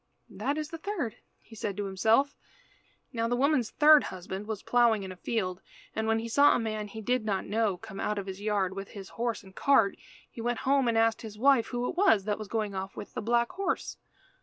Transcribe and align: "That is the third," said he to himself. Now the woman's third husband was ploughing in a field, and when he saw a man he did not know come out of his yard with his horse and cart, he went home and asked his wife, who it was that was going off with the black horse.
"That 0.31 0.57
is 0.57 0.69
the 0.69 0.79
third," 0.79 1.17
said 1.53 1.75
he 1.75 1.77
to 1.77 1.85
himself. 1.85 2.35
Now 3.13 3.27
the 3.27 3.35
woman's 3.35 3.69
third 3.69 4.05
husband 4.05 4.47
was 4.47 4.63
ploughing 4.63 5.03
in 5.03 5.11
a 5.11 5.15
field, 5.15 5.61
and 5.95 6.07
when 6.07 6.17
he 6.17 6.27
saw 6.27 6.55
a 6.55 6.59
man 6.59 6.87
he 6.87 7.01
did 7.01 7.23
not 7.23 7.45
know 7.45 7.77
come 7.77 7.99
out 7.99 8.17
of 8.17 8.25
his 8.25 8.41
yard 8.41 8.75
with 8.75 8.87
his 8.87 9.09
horse 9.09 9.43
and 9.43 9.55
cart, 9.55 9.95
he 10.27 10.41
went 10.41 10.61
home 10.61 10.87
and 10.87 10.97
asked 10.97 11.21
his 11.21 11.37
wife, 11.37 11.67
who 11.67 11.87
it 11.87 11.95
was 11.95 12.23
that 12.23 12.39
was 12.39 12.47
going 12.47 12.73
off 12.73 12.95
with 12.97 13.13
the 13.13 13.21
black 13.21 13.51
horse. 13.51 13.97